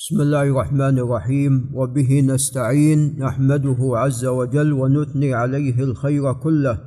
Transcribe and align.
بسم 0.00 0.20
الله 0.20 0.42
الرحمن 0.42 0.98
الرحيم. 0.98 1.76
وبه 1.76 2.20
نستعين 2.20 3.20
نحمده 3.20 3.80
عز 3.80 4.24
وجل 4.24 4.72
ونثني 4.72 5.34
عليه 5.34 5.76
الخير 5.84 6.32
كله. 6.32 6.78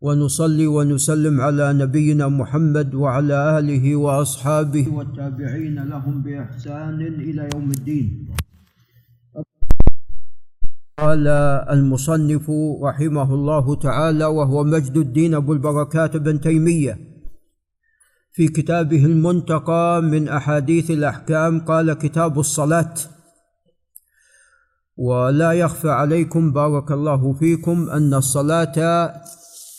ونصلي 0.00 0.66
ونسلم 0.66 1.40
على 1.40 1.72
نبينا 1.72 2.28
محمد 2.28 2.94
وعلى 2.94 3.58
آله 3.58 3.96
وأصحابه 3.96 4.84
والتابعين 4.92 5.88
لهم 5.88 6.22
بإحسان 6.22 7.00
إلى 7.00 7.48
يوم 7.54 7.70
الدين. 7.70 8.28
قال 10.98 11.28
المصنف 11.72 12.50
رحمه 12.82 13.34
الله 13.34 13.74
تعالى 13.74 14.24
وهو 14.24 14.64
مجد 14.64 14.96
الدين 14.96 15.34
أبو 15.34 15.52
البركات 15.52 16.16
بن 16.16 16.40
تيمية. 16.40 17.15
في 18.36 18.48
كتابه 18.48 19.04
المنتقى 19.04 20.02
من 20.02 20.28
أحاديث 20.28 20.90
الأحكام 20.90 21.60
قال 21.60 21.92
كتاب 21.92 22.38
الصلاة. 22.38 22.94
ولا 24.96 25.52
يخفى 25.52 25.90
عليكم 25.90 26.52
بارك 26.52 26.92
الله 26.92 27.32
فيكم 27.32 27.90
أن 27.90 28.14
الصلاة 28.14 29.12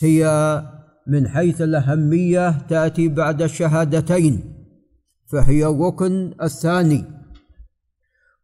هي 0.02 0.24
من 1.08 1.28
حيث 1.28 1.62
الأهمية 1.62 2.58
تأتي 2.70 3.08
بعد 3.08 3.42
الشهادتين 3.42 4.54
فهي 5.32 5.66
الركن 5.66 6.34
الثاني. 6.42 7.06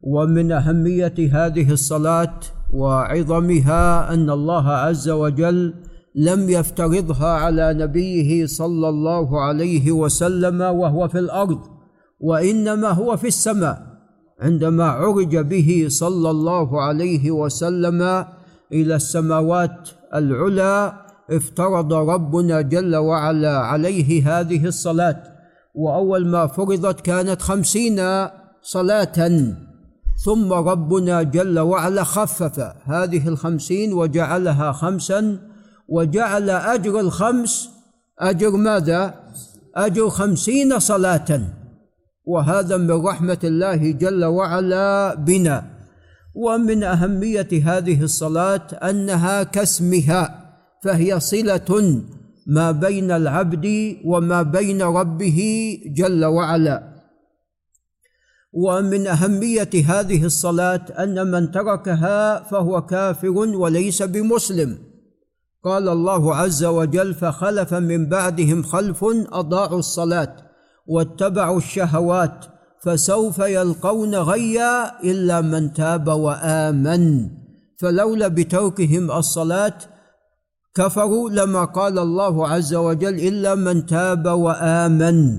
ومن 0.02 0.52
أهمية 0.52 1.16
هذه 1.32 1.72
الصلاة 1.72 2.40
وعظمها 2.74 4.14
أن 4.14 4.30
الله 4.30 4.70
عز 4.70 5.10
وجل 5.10 5.74
لم 6.16 6.50
يفترضها 6.50 7.28
على 7.28 7.74
نبيه 7.74 8.46
صلى 8.46 8.90
الله 8.90 9.42
عليه 9.42 9.92
وسلم 9.92 10.62
وهو 10.62 11.08
في 11.08 11.20
الأرض 11.20 11.60
وإنما 12.20 12.90
هو 12.90 13.18
في 13.18 13.28
السماء. 13.28 13.82
عندما 14.42 14.84
عرج 14.84 15.38
به 15.38 15.86
صلى 15.90 16.30
الله 16.30 16.82
عليه 16.82 17.32
وسلم 17.32 18.26
إلى 18.72 18.96
السماوات 18.96 19.90
العلى 20.16 20.94
افترض 21.32 21.94
ربنا 21.94 22.62
جل 22.62 22.96
وعلا 22.96 23.58
عليه 23.58 24.40
هذه 24.40 24.66
الصلاة. 24.66 25.24
وأول 25.76 26.28
ما 26.28 26.48
فرضت 26.48 27.02
كانت 27.02 27.42
خمسين 27.42 28.28
صلاة. 28.62 29.54
ثم 30.26 30.54
ربنا 30.54 31.24
جل 31.24 31.60
وعلا 31.60 32.04
خفف 32.04 32.74
هذه 32.84 33.28
الخمسين 33.28 33.94
وجعلها 33.94 34.72
خمسا 34.72 35.53
وجعل 35.88 36.50
أجر 36.50 37.00
الخمس 37.00 37.70
أجر 38.20 38.52
ماذا؟ 38.52 39.14
أجر 39.76 40.10
خمسين 40.10 40.80
صلاة. 40.80 41.42
وهذا 42.26 42.78
من 42.78 42.92
رحمة 42.92 43.38
الله 43.44 43.92
جل 43.92 44.26
وعلا 44.26 45.16
بنا. 45.16 45.74
ومن 46.36 46.84
أهمية 46.84 47.50
هذه 47.66 48.04
الصلاة 48.04 48.68
أنها 48.90 49.44
كاسمها 49.44 50.54
فهي 50.84 51.20
صلة 51.20 52.02
ما 52.48 52.72
بين 52.72 53.12
العبد 53.12 53.98
وما 54.06 54.42
بين 54.42 54.82
ربه 54.82 55.40
جل 55.86 56.26
وعلا. 56.26 56.94
ومن 58.54 59.08
أهمية 59.08 59.70
هذه 59.88 60.26
الصلاة 60.26 60.86
أن 61.00 61.32
من 61.32 61.52
تركها 61.52 62.44
فهو 62.44 62.82
كافر 62.86 63.30
وليس 63.38 64.04
بمسلم. 64.04 64.93
قال 65.64 65.90
الله 65.90 66.36
عز 66.36 66.64
وجل 66.64 67.14
فخلف 67.14 67.74
من 67.74 68.10
بعدهم 68.10 68.64
خلف 68.64 69.06
أضاعوا 69.32 69.80
الصلاة 69.80 70.36
واتبعوا 70.88 71.58
الشهوات 71.58 72.46
فسوف 72.84 73.40
يلقون 73.40 74.16
غيا 74.16 75.02
إلا 75.04 75.42
من 75.42 75.74
تاب 75.74 76.08
وآمن 76.08 77.30
فلولا 77.78 78.28
بتركهم 78.28 79.12
الصلاة 79.12 79.74
كفروا 80.76 81.30
لما 81.30 81.66
قال 81.66 82.00
الله 82.00 82.48
عز 82.48 82.74
وجل 82.76 83.20
إلا 83.20 83.56
من 83.56 83.86
تاب 83.86 84.26
وآمن 84.26 85.38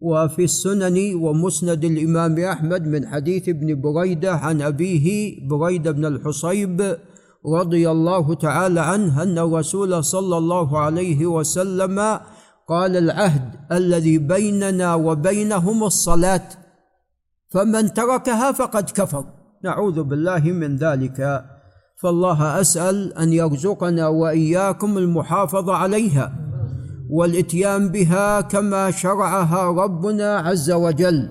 وفي 0.00 0.44
السنن 0.44 1.14
ومسند 1.14 1.84
الإمام 1.84 2.38
أحمد 2.38 2.86
من 2.86 3.06
حديث 3.06 3.48
ابن 3.48 3.80
بريدة 3.80 4.32
عن 4.32 4.62
أبيه 4.62 5.38
بريدة 5.48 5.90
بن 5.90 6.04
الحصيب 6.04 6.96
رضي 7.46 7.90
الله 7.90 8.34
تعالى 8.34 8.80
عنه 8.80 9.22
أن 9.22 9.38
الرسول 9.38 10.04
صلى 10.04 10.36
الله 10.38 10.78
عليه 10.78 11.26
وسلم 11.26 12.20
قال 12.68 12.96
العهد 12.96 13.54
الذي 13.72 14.18
بيننا 14.18 14.94
وبينهم 14.94 15.84
الصلاة 15.84 16.48
فمن 17.50 17.94
تركها 17.94 18.52
فقد 18.52 18.90
كفر. 18.90 19.24
نعوذ 19.64 20.02
بالله 20.02 20.40
من 20.40 20.76
ذلك. 20.76 21.44
فالله 22.02 22.60
أسأل 22.60 23.14
أن 23.14 23.32
يرزقنا 23.32 24.08
وإياكم 24.08 24.98
المحافظة 24.98 25.74
عليها 25.74 26.32
والإتيان 27.10 27.88
بها 27.88 28.40
كما 28.40 28.90
شرعها 28.90 29.62
ربنا 29.70 30.36
عز 30.38 30.70
وجل 30.70 31.28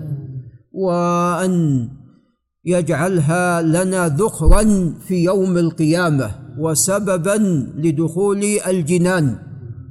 وأن 0.72 1.88
يجعلها 2.66 3.62
لنا 3.62 4.08
ذخرا 4.08 4.94
في 5.08 5.24
يوم 5.24 5.58
القيامة 5.58 6.30
وسببا 6.58 7.66
لدخول 7.76 8.44
الجنان 8.66 9.38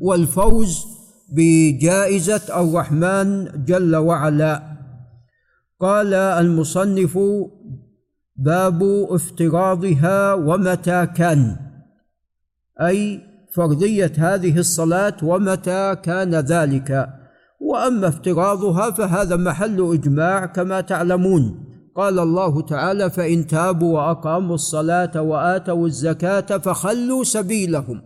والفوز 0.01 0.85
بجائزة 1.33 2.61
الرحمن 2.61 3.47
جل 3.65 3.95
وعلا. 3.95 4.63
قال 5.79 6.13
المصنف 6.13 7.19
باب 8.35 8.83
افتراضها 9.09 10.33
ومتى 10.33 11.05
كان؟ 11.05 11.55
أي 12.81 13.21
فرضية 13.55 14.11
هذه 14.17 14.57
الصلاة 14.57 15.15
ومتى 15.23 15.95
كان 16.03 16.35
ذلك؟ 16.35 17.09
وأما 17.61 18.07
افتراضها 18.07 18.91
فهذا 18.91 19.35
محل 19.35 19.93
إجماع 19.93 20.45
كما 20.45 20.81
تعلمون. 20.81 21.72
قال 21.95 22.19
الله 22.19 22.61
تعالى 22.61 23.09
فإن 23.09 23.47
تابوا 23.47 23.93
وأقاموا 23.95 24.55
الصلاة 24.55 25.21
وآتوا 25.21 25.87
الزكاة 25.87 26.57
فخلوا 26.57 27.23
سبيلهم. 27.23 28.01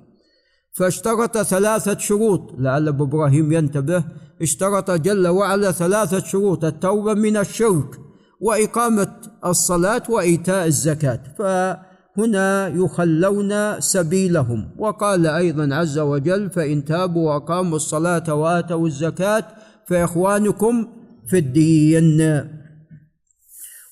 فاشترط 0.73 1.37
ثلاثة 1.37 1.97
شروط 1.97 2.41
لعل 2.57 2.87
أبو 2.87 3.03
إبراهيم 3.03 3.51
ينتبه 3.51 4.03
اشترط 4.41 4.91
جل 4.91 5.27
وعلا 5.27 5.71
ثلاثة 5.71 6.19
شروط 6.19 6.65
التوبة 6.65 7.13
من 7.13 7.37
الشرك 7.37 7.99
وإقامة 8.41 9.13
الصلاة 9.45 10.03
وإيتاء 10.09 10.65
الزكاة. 10.65 11.19
فهنا 11.39 12.67
يخلون 12.67 13.81
سبيلهم. 13.81 14.69
وقال 14.77 15.27
أيضا 15.27 15.75
عز 15.75 15.99
وجل 15.99 16.49
فإن 16.49 16.85
تابوا 16.85 17.33
وأقاموا 17.33 17.75
الصلاة 17.75 18.33
وآتوا 18.33 18.87
الزكاة 18.87 19.43
فإخوانكم 19.87 20.87
في 21.27 21.37
الدين. 21.37 22.56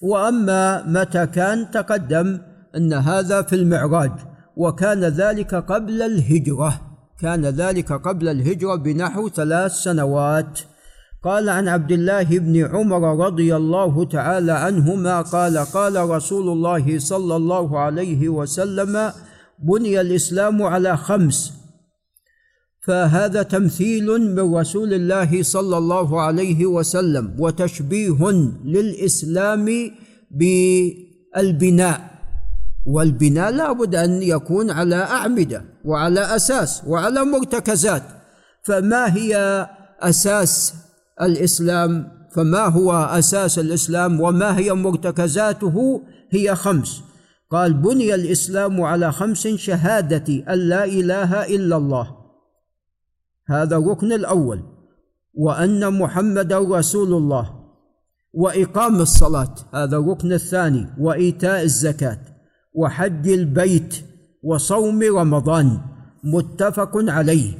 وأما 0.02 0.84
متى 0.88 1.28
كان 1.28 1.72
تقدم 1.72 2.40
أن 2.76 2.94
هذا 2.94 3.42
في 3.42 3.56
المعراج 3.56 4.12
وكان 4.58 5.04
ذلك 5.04 5.56
قبل 5.56 6.02
الهجرة 6.02 6.82
كان 7.20 7.46
ذلك 7.46 7.92
قبل 7.92 8.30
الهجرة 8.30 8.76
بنحو 8.76 9.30
ثلاث 9.30 9.72
سنوات. 9.72 10.60
قال 11.24 11.50
عن 11.50 11.68
عبد 11.68 11.92
الله 11.92 12.24
بن 12.24 12.66
عمر 12.66 13.26
رضي 13.26 13.56
الله 13.56 14.06
تعالى 14.06 14.52
عنهما 14.52 15.22
قال 15.22 15.58
قال 15.58 16.10
رسول 16.10 16.50
الله 16.50 17.00
صلى 17.00 17.36
الله 17.36 17.80
عليه 17.80 18.30
وسلم 18.30 19.12
بني 19.60 20.02
الإسلام 20.02 20.64
على 20.64 20.98
خمس 20.98 21.54
فهذا 22.88 23.44
تمثيل 23.44 24.06
من 24.36 24.56
رسول 24.56 24.94
الله 24.94 25.44
صلى 25.44 25.78
الله 25.78 26.22
عليه 26.22 26.66
وسلم 26.66 27.36
وتشبيه 27.40 28.32
للإسلام 28.66 29.92
بالبناء. 30.32 32.16
والبناء 32.86 33.52
لابد 33.52 33.96
أن 33.96 34.22
يكون 34.22 34.72
على 34.72 34.96
أعمدة 34.96 35.66
وعلى 35.86 36.36
أساس 36.36 36.82
وعلى 36.88 37.26
مرتكزات. 37.26 38.04
فما 38.64 39.16
هي 39.16 39.68
أساس 40.00 40.74
الإسلام؟ 41.22 42.12
فما 42.36 42.66
هو 42.66 42.94
أساس 42.94 43.60
الإسلام؟ 43.60 44.22
وما 44.22 44.58
هي 44.58 44.74
مرتكزاته؟ 44.74 46.02
هي 46.32 46.56
خمس. 46.56 47.02
قال 47.52 47.74
بني 47.74 48.16
الإسلام 48.16 48.82
على 48.82 49.12
خمس 49.12 49.48
شهادة 49.48 50.54
أن 50.54 50.60
لا 50.60 50.86
إله 50.86 51.46
إلا 51.56 51.78
الله. 51.78 52.25
هذا 53.48 53.78
الركن 53.78 54.12
الأول. 54.14 54.64
وأن 55.34 56.00
محمدا 56.00 56.60
رسول 56.60 57.14
الله. 57.14 57.66
وإقام 58.34 59.02
الصلاة 59.02 59.56
هذا 59.74 59.98
الركن 59.98 60.34
الثاني. 60.34 60.88
وإيتاء 61.00 61.64
الزكاة. 61.64 62.20
وحج 62.74 63.28
البيت. 63.28 63.96
وصوم 64.44 65.00
رمضان. 65.02 65.80
متفق 66.24 66.92
عليه. 66.96 67.58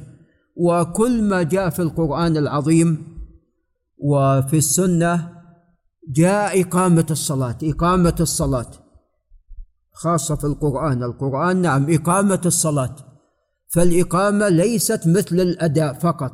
وكل 0.56 1.24
ما 1.24 1.44
جاء 1.44 1.70
في 1.70 1.82
القرآن 1.82 2.38
العظيم. 2.38 3.18
وفي 3.98 4.58
السنة 4.58 5.32
جاء 6.10 6.62
إقامة 6.62 7.06
الصلاة. 7.12 7.58
إقامة 7.64 8.16
الصلاة. 8.20 8.72
خاصة 9.94 10.36
في 10.36 10.44
القرآن. 10.44 11.04
القرآن 11.04 11.62
نعم 11.62 11.86
إقامة 11.90 12.42
الصلاة. 12.46 12.96
فالإقامة 13.76 14.50
ليست 14.50 15.08
مثل 15.08 15.40
الأداء 15.40 15.94
فقط. 15.94 16.32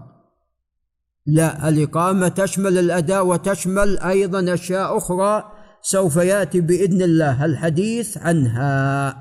لا 1.26 1.70
الإقامة 1.70 2.28
تشمل 2.28 2.78
الأداء 2.78 3.28
وتشمل 3.28 4.00
أيضا 4.00 4.54
أشياء 4.54 4.98
أخرى 4.98 5.52
سوف 5.82 6.16
يأتي 6.16 6.62
بإذن 6.62 7.02
الله 7.02 7.46
الحديث 7.46 8.18
عنها. 8.18 9.16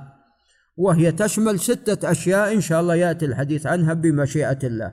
وهي 0.77 1.13
تشمل 1.13 1.61
ستة 1.61 2.11
أشياء 2.11 2.53
إن 2.53 2.61
شاء 2.61 2.81
الله 2.81 2.95
يأتي 2.95 3.27
الحديث 3.27 3.67
عنها 3.67 3.95
بمشيئة 3.95 4.59
الله. 4.65 4.93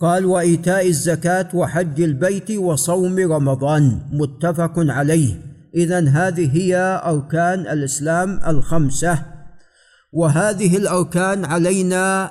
قال 0.00 0.24
وإيتاء 0.24 0.88
الزكاة 0.88 1.48
وحج 1.54 2.00
البيت 2.00 2.50
وصوم 2.50 3.18
رمضان. 3.18 4.00
متفق 4.12 4.72
عليه. 4.76 5.40
إذا 5.74 6.08
هذه 6.08 6.56
هي 6.56 7.02
أركان 7.04 7.60
الإسلام 7.60 8.40
الخمسة. 8.46 9.33
وهذه 10.14 10.76
الأركان 10.76 11.44
علينا 11.44 12.30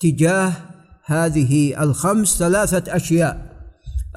تجاه 0.00 0.52
هذه 1.04 1.82
الخمس 1.82 2.38
ثلاثة 2.38 2.96
أشياء. 2.96 3.52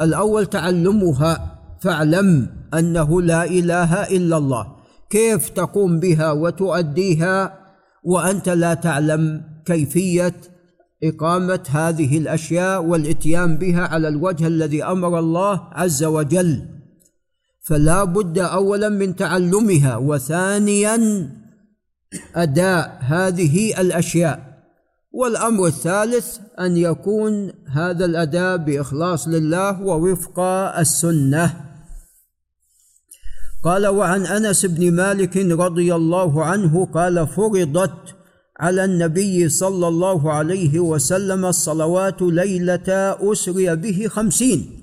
الأول 0.02 0.46
تعلمها 0.46 1.60
فاعلم 1.82 2.50
أنه 2.74 3.22
لا 3.22 3.44
إله 3.44 4.04
إلا 4.04 4.38
الله. 4.38 4.68
كيف 5.10 5.50
تقوم 5.50 6.00
بها 6.00 6.32
وتؤديها؟ 6.32 7.54
وأنت 8.04 8.50
لا 8.50 8.74
تعلم 8.74 9.42
كيفية 9.66 10.36
إقامة 11.04 11.64
هذه 11.70 12.18
الأشياء 12.18 12.84
والإتيان 12.84 13.58
بها 13.58 13.82
على 13.82 14.08
الوجه 14.08 14.48
الذي 14.48 14.84
أمر 14.84 15.20
الله 15.20 15.62
عز 15.72 16.04
وجل. 16.04 16.66
فلا 17.62 18.04
بد 18.04 18.40
أولا 18.40 18.90
من 18.90 19.16
تعلمها 19.16 19.98
وثانيا 19.98 21.30
أداء 22.36 23.00
هذه 23.02 23.82
الأشياء. 23.82 24.56
والأمر 25.12 25.68
الثالث 25.68 26.38
أن 26.60 26.78
يكون 26.78 27.52
هذا 27.68 28.06
الأداء 28.06 28.58
بإخلاص 28.58 29.28
لله 29.28 29.82
ووفق 29.82 30.40
السنة. 30.80 31.66
قال 33.64 33.88
وعن 33.88 34.26
أنس 34.26 34.66
بن 34.66 34.92
مالك 34.92 35.38
رضي 35.38 35.96
الله 35.96 36.46
عنه 36.46 36.86
قال 36.86 37.28
فرضت 37.28 38.16
على 38.60 38.86
النبي 38.86 39.50
صلى 39.50 39.88
الله 39.88 40.32
عليه 40.34 40.80
وسلم 40.80 41.46
الصلوات 41.46 42.22
ليلة 42.22 43.18
أسري 43.32 43.76
به 43.76 44.08
خمسين 44.08 44.82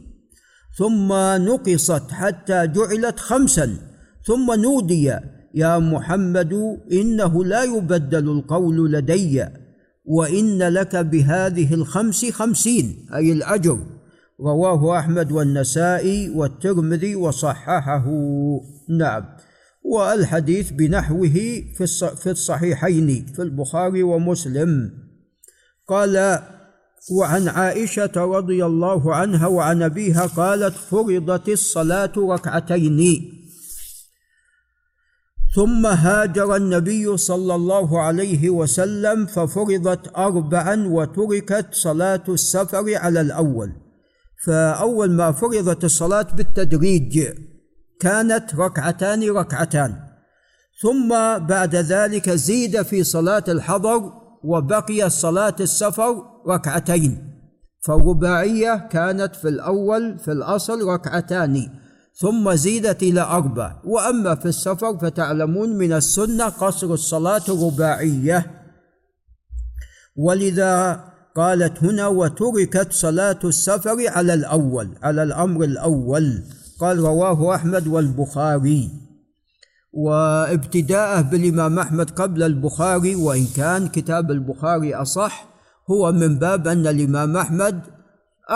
ثم 0.79 1.13
نقصت 1.45 2.11
حتى 2.11 2.67
جعلت 2.67 3.21
خمسا 3.21 3.77
ثم 4.27 4.53
نودي 4.53 5.13
يا 5.55 5.79
محمد 5.79 6.79
إنه 6.93 7.45
لا 7.45 7.63
يبدل 7.63 8.31
القول 8.31 8.93
لدي 8.93 9.45
وإن 10.05 10.59
لك 10.63 10.97
بهذه 10.97 11.75
الخمس 11.75 12.25
خمسين 12.25 13.07
أي 13.15 13.33
الأجر. 13.33 13.79
رواه 14.41 14.99
أحمد 14.99 15.33
والنسائي 15.33 16.31
والترمذي 16.31 17.17
وصححه. 17.17 18.07
نعم. 18.99 19.25
والحديث 19.85 20.71
بنحوه 20.71 21.63
في 22.23 22.31
الصحيحين 22.31 23.27
في 23.35 23.43
البخاري 23.43 24.03
ومسلم. 24.03 24.91
قال 25.89 26.39
وعن 27.19 27.49
عائشة 27.49 28.13
رضي 28.17 28.67
الله 28.67 29.15
عنها 29.15 29.47
وعن 29.47 29.83
أبيها 29.83 30.27
قالت 30.27 30.75
فرضت 30.75 31.49
الصلاة 31.49 32.13
ركعتين. 32.17 33.42
ثم 35.55 35.87
هاجر 35.87 36.57
النبي 36.57 37.17
صلى 37.17 37.55
الله 37.55 38.01
عليه 38.01 38.51
وسلم 38.51 39.27
ففرضت 39.27 40.17
اربعا 40.17 40.87
وتركت 40.87 41.67
صلاة 41.71 42.23
السفر 42.29 42.95
على 42.97 43.21
الأول. 43.21 43.73
فأول 44.45 45.11
ما 45.11 45.33
فرضت 45.33 45.85
الصلاة 45.85 46.27
بالتدريج 46.37 47.29
كانت 48.01 48.55
ركعتان 48.55 49.31
ركعتان. 49.31 49.95
ثم 50.83 51.09
بعد 51.39 51.77
ذلك 51.77 52.31
زيد 52.31 52.83
في 52.83 53.05
صلاة 53.05 53.45
الحضر 53.49 54.13
وبقي 54.45 55.11
صلاة 55.11 55.57
السفر 55.61 56.23
ركعتين. 56.49 57.33
فالرباعية 57.87 58.89
كانت 58.91 59.37
في 59.37 59.49
الأول 59.49 60.19
في 60.19 60.33
الأصل 60.33 60.89
ركعتان. 60.89 61.82
ثم 62.15 62.55
زيدت 62.55 63.03
إلى 63.03 63.21
أربع. 63.21 63.81
وأما 63.85 64.35
في 64.35 64.47
السفر 64.47 64.99
فتعلمون 64.99 65.69
من 65.79 65.93
السنة 65.93 66.49
قصر 66.49 66.87
الصلاة 66.87 67.43
الرباعية 67.49 68.51
ولذا 70.17 71.05
قالت 71.37 71.85
هنا 71.85 72.07
وتركت 72.07 72.93
صلاة 72.93 73.39
السفر 73.45 73.97
على 74.09 74.35
الأول 74.35 74.89
على 75.03 75.23
الأمر 75.23 75.65
الأول. 75.65 76.43
قال 76.81 76.99
رواه 76.99 77.55
أحمد 77.55 77.87
والبخاري. 77.87 78.91
وابتداءه 79.93 81.21
بالإمام 81.21 81.79
أحمد 81.79 82.11
قبل 82.11 82.43
البخاري 82.43 83.15
وإن 83.15 83.47
كان 83.57 83.89
كتاب 83.89 84.31
البخاري 84.31 84.95
أصح 84.95 85.49
هو 85.91 86.13
من 86.13 86.39
باب 86.39 86.69
أن 86.69 86.87
الإمام 86.87 87.37
أحمد 87.37 87.81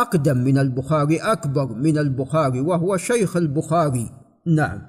أقدم 0.03 0.39
من 0.39 0.59
البخاري 0.59 1.17
أكبر 1.17 1.67
من 1.67 1.99
البخاري 1.99 2.61
وهو 2.61 2.97
شيخ 2.97 3.37
البخاري. 3.37 4.11
نعم. 4.47 4.83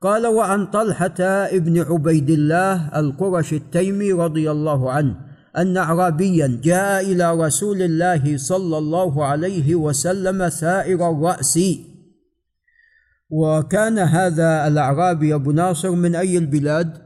قال 0.00 0.26
وعن 0.26 0.66
طلحة 0.66 1.20
ابن 1.20 1.78
عبيد 1.78 2.30
الله 2.30 2.98
القرش 3.00 3.52
التيمي 3.52 4.12
رضي 4.12 4.50
الله 4.50 4.92
عنه 4.92 5.16
أن 5.56 5.76
أعرابيا 5.76 6.60
جاء 6.62 7.12
إلى 7.12 7.34
رسول 7.34 7.82
الله 7.82 8.36
صلى 8.36 8.78
الله 8.78 9.24
عليه 9.24 9.74
وسلم 9.74 10.48
ثائر 10.48 11.10
الرأس. 11.10 11.58
وكان 13.30 13.98
هذا 13.98 14.66
الأعرابي 14.66 15.34
أبو 15.34 15.52
ناصر 15.52 15.90
من 15.90 16.14
أي 16.14 16.38
البلاد؟ 16.38 16.98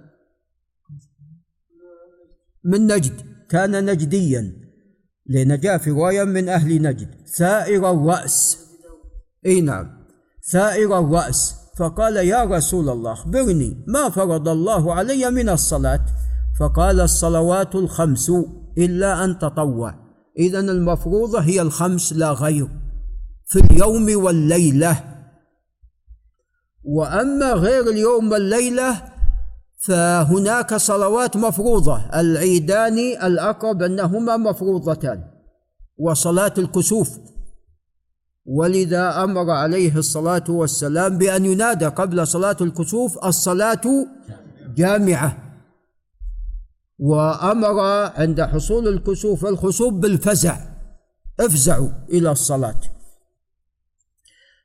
من 2.65 2.87
نجد. 2.87 3.21
كان 3.49 3.85
نجديا. 3.91 4.66
لأن 5.29 5.61
جاء 5.61 5.79
في 5.79 5.91
رواية 5.91 6.25
من 6.25 6.49
أهل 6.49 6.83
نجد. 6.83 7.09
ثائر 7.37 7.91
الرأس. 7.91 8.59
أي 9.47 9.61
نعم. 9.61 9.87
ثائر 10.53 10.99
الرأس. 10.99 11.55
فقال 11.79 12.17
يا 12.17 12.45
رسول 12.45 12.89
الله 12.89 13.13
أخبرني 13.13 13.85
ما 13.89 14.09
فرض 14.09 14.49
الله 14.49 14.95
علي 14.95 15.31
من 15.31 15.49
الصلاة؟ 15.49 16.05
فقال 16.61 17.01
الصلوات 17.01 17.75
الخمس 17.75 18.33
إلا 18.79 19.25
أن 19.25 19.39
تطوع. 19.39 19.95
إذا 20.39 20.61
المفروضة 20.61 21.41
هي 21.41 21.61
الخمس 21.61 22.13
لا 22.13 22.33
غير. 22.33 22.69
في 23.47 23.59
اليوم 23.59 24.25
والليلة. 24.25 25.05
وأما 26.85 27.53
غير 27.53 27.89
اليوم 27.89 28.33
والليلة 28.33 29.16
فهناك 29.79 30.75
صلوات 30.75 31.37
مفروضة. 31.37 31.97
العيدان 32.15 32.99
الأقرب 32.99 33.83
أنهما 33.83 34.37
مفروضتان 34.37 35.25
وصلاة 35.99 36.55
الكسوف. 36.59 37.19
ولذا 38.45 39.25
أمر 39.25 39.51
عليه 39.51 39.97
الصلاة 39.97 40.45
والسلام 40.49 41.19
بأن 41.19 41.45
ينادى 41.45 41.87
قبل 41.87 42.27
صلاة 42.27 42.57
الكسوف 42.61 43.25
الصلاة 43.25 44.07
جامعة. 44.77 45.39
وأمر 46.99 47.81
عند 48.17 48.43
حصول 48.43 48.89
الكسوف 48.89 49.47
الخسوف 49.47 49.95
بالفزع. 49.95 50.57
افزعوا 51.41 51.89
إلى 52.09 52.31
الصلاة. 52.31 52.81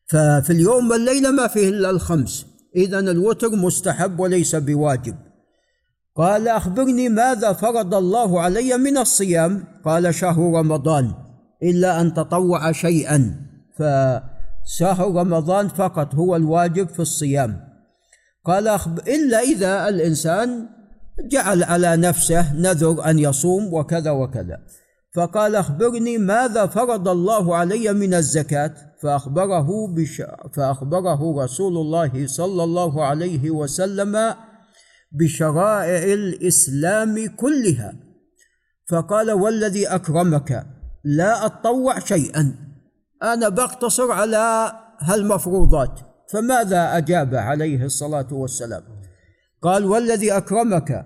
ففي 0.07 0.49
اليوم 0.49 0.91
والليلة 0.91 1.31
ما 1.31 1.47
فيه 1.47 1.69
إلا 1.69 1.89
الخمس. 1.89 2.45
إذا 2.75 2.99
الوتر 2.99 3.49
مستحب 3.49 4.19
وليس 4.19 4.55
بواجب. 4.55 5.15
قال 6.15 6.47
أخبرني 6.47 7.09
ماذا 7.09 7.53
فرض 7.53 7.95
الله 7.95 8.41
علي 8.41 8.77
من 8.77 8.97
الصيام؟ 8.97 9.63
قال 9.85 10.15
شهر 10.15 10.59
رمضان. 10.59 11.13
إلا 11.63 12.01
أن 12.01 12.13
تطوع 12.13 12.71
شيئا 12.71 13.35
فشهر 13.73 15.15
رمضان 15.15 15.67
فقط 15.67 16.15
هو 16.15 16.35
الواجب 16.35 16.89
في 16.89 16.99
الصيام. 16.99 17.67
قال 18.45 18.67
إلا 19.07 19.39
إذا 19.39 19.89
الإنسان 19.89 20.69
جعل 21.31 21.63
على 21.63 21.97
نفسه 21.97 22.53
نذر 22.53 23.09
أن 23.09 23.19
يصوم 23.19 23.73
وكذا 23.73 24.11
وكذا. 24.11 24.59
فقال 25.15 25.55
أخبرني 25.55 26.17
ماذا 26.17 26.65
فرض 26.65 27.07
الله 27.07 27.55
علي 27.55 27.93
من 27.93 28.13
الزكاة؟ 28.13 28.73
فأخبره 29.01 29.87
بش 29.87 30.23
فأخبره 30.53 31.43
رسول 31.43 31.77
الله 31.77 32.27
صلى 32.27 32.63
الله 32.63 33.05
عليه 33.05 33.51
وسلم 33.51 34.35
بشرائع 35.11 36.13
الإسلام 36.13 37.27
كلها. 37.35 37.93
فقال 38.89 39.31
والذي 39.31 39.87
أكرمك 39.87 40.65
لا 41.03 41.45
أتطوع 41.45 41.99
شيئا. 41.99 42.55
أنا 43.23 43.49
بقتصر 43.49 44.11
على 44.11 44.71
هالمفروضات. 44.99 45.99
فماذا 46.31 46.97
أجاب 46.97 47.35
عليه 47.35 47.85
الصلاة 47.85 48.27
والسلام؟ 48.31 48.83
قال 49.61 49.85
والذي 49.85 50.31
أكرمك 50.37 51.05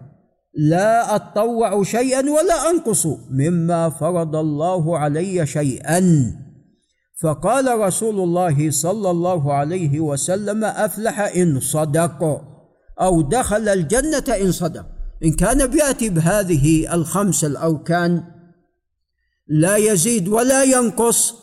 لا 0.55 1.15
أتطوع 1.15 1.83
شيئا 1.83 2.29
ولا 2.29 2.69
أنقص 2.69 3.07
مما 3.31 3.89
فرض 3.89 4.35
الله 4.35 4.99
علي 4.99 5.45
شيئا. 5.45 6.01
فقال 7.21 7.79
رسول 7.79 8.19
الله 8.19 8.71
صلى 8.71 9.09
الله 9.09 9.53
عليه 9.53 9.99
وسلم 9.99 10.63
أفلح 10.63 11.19
إن 11.19 11.59
صدق 11.59 12.41
أو 13.01 13.21
دخل 13.21 13.69
الجنة 13.69 14.35
إن 14.41 14.51
صدق. 14.51 14.85
إن 15.23 15.33
كان 15.33 15.67
بيأتي 15.67 16.09
بهذه 16.09 16.93
الخمس 16.93 17.45
الأركان 17.45 18.23
لا 19.47 19.75
يزيد 19.75 20.27
ولا 20.27 20.63
ينقص 20.63 21.33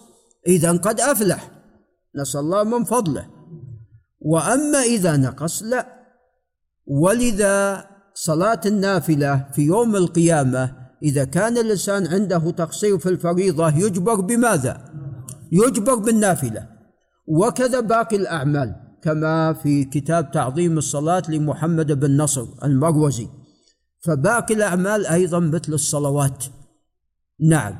إذا 0.46 0.72
قد 0.72 1.00
أفلح. 1.00 1.50
نسأل 2.16 2.40
الله 2.40 2.64
من 2.64 2.84
فضله. 2.84 3.26
وأما 4.20 4.78
إذا 4.78 5.16
نقص 5.16 5.62
لا. 5.62 5.86
ولذا 6.86 7.91
صلاة 8.14 8.60
النافلة 8.66 9.46
في 9.52 9.62
يوم 9.62 9.96
القيامة 9.96 10.82
إذا 11.02 11.24
كان 11.24 11.58
الإنسان 11.58 12.06
عنده 12.06 12.50
تقصير 12.50 12.98
في 12.98 13.08
الفريضة 13.08 13.68
يجبر 13.68 14.20
بماذا؟ 14.20 14.84
يجبر 15.52 15.94
بالنافلة. 15.94 16.68
وكذا 17.26 17.80
باقي 17.80 18.16
الأعمال 18.16 18.74
كما 19.02 19.52
في 19.52 19.84
كتاب 19.84 20.30
تعظيم 20.30 20.78
الصلاة 20.78 21.22
لمحمد 21.28 21.92
بن 21.92 22.16
نصر 22.16 22.46
المروزي. 22.64 23.28
فباقي 24.04 24.54
الأعمال 24.54 25.06
أيضا 25.06 25.38
مثل 25.38 25.72
الصلوات. 25.72 26.44
نعم. 27.40 27.74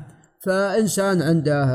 فإنسان 0.45 1.21
عنده 1.21 1.65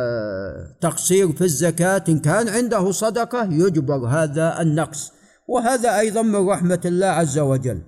تقصير 0.81 1.33
في 1.33 1.45
الزكاة 1.45 2.05
إن 2.09 2.19
كان 2.19 2.49
عنده 2.49 2.91
صدقة 2.91 3.45
يجبر 3.45 4.07
هذا 4.07 4.61
النقص. 4.61 5.13
وهذا 5.49 5.99
أيضا 5.99 6.23
من 6.23 6.49
رحمة 6.49 6.81
الله 6.85 7.07
عز 7.07 7.39
وجل. 7.39 7.83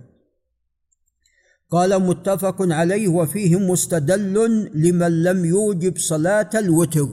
قال 1.71 2.03
متفق 2.03 2.57
عليه 2.61 3.09
وفيه 3.09 3.57
مستدل 3.59 4.35
لمن 4.75 5.23
لم 5.23 5.45
يوجب 5.45 5.99
صلاة 5.99 6.51
الوتر. 6.55 7.09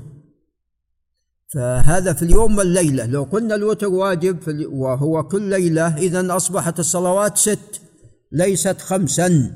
فهذا 1.54 2.14
في 2.14 2.24
اليوم 2.24 2.58
والليلة. 2.58 3.06
لو 3.06 3.24
قلنا 3.24 3.56
الوتر 3.56 3.88
واجب 3.88 4.38
وهو 4.70 5.24
كل 5.24 5.42
ليلة 5.42 5.98
إذا 5.98 6.36
أصبحت 6.36 6.80
الصلوات 6.80 7.38
ست 7.38 7.82
ليست 8.32 8.82
خمسا. 8.82 9.52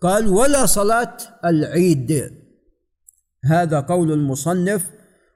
قال 0.00 0.28
ولا 0.28 0.66
صلاة 0.66 1.16
العيد. 1.44 2.30
هذا 3.44 3.80
قول 3.80 4.12
المصنف 4.12 4.86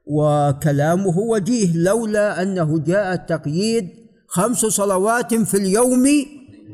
وكلامه 0.06 1.18
وجيه 1.18 1.76
لولا 1.76 2.42
أنه 2.42 2.78
جاء 2.78 3.14
التقييد 3.14 3.88
خمس 4.26 4.58
صلوات 4.58 5.34
في 5.34 5.56
اليوم 5.56 6.06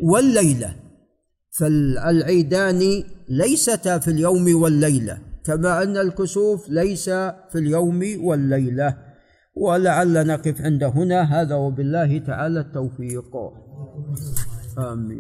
والليلة. 0.03 0.88
فالعيدان 1.59 3.05
ليستا 3.29 3.99
في 3.99 4.11
اليوم 4.11 4.63
والليلة 4.63 5.19
كما 5.45 5.83
أن 5.83 5.97
الكسوف 5.97 6.69
ليس 6.69 7.11
في 7.51 7.55
اليوم 7.55 8.01
والليلة. 8.21 8.97
ولعل 9.57 10.27
نقف 10.27 10.63
عند 10.63 10.85
هنا. 10.85 11.21
هذا 11.23 11.55
وبالله 11.55 12.19
تعالى 12.19 12.61
التوفيق. 12.61 13.37
آمين. 14.79 15.17